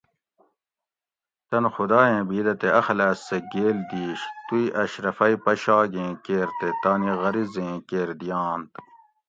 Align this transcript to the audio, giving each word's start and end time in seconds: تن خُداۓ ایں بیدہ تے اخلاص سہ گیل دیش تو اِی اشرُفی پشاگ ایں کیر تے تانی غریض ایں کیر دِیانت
تن 1.49 1.63
خُداۓ 1.73 2.03
ایں 2.09 2.23
بیدہ 2.29 2.53
تے 2.61 2.67
اخلاص 2.79 3.17
سہ 3.27 3.37
گیل 3.51 3.77
دیش 3.89 4.19
تو 4.47 4.55
اِی 4.59 4.63
اشرُفی 4.81 5.33
پشاگ 5.43 5.91
ایں 5.99 6.11
کیر 6.25 6.49
تے 6.59 6.67
تانی 6.81 7.11
غریض 7.21 7.53
ایں 7.61 7.75
کیر 7.89 8.09
دِیانت 8.19 8.71